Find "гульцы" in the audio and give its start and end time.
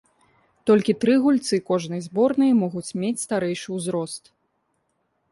1.25-1.59